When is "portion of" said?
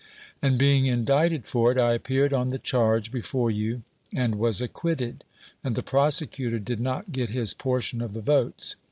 7.53-8.13